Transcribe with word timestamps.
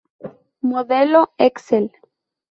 Modelo 0.69 1.21
Excel. 1.37 1.85